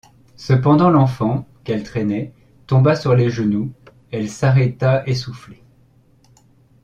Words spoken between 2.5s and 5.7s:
tomba sur les genoux; elle s’arrêta essoufflée.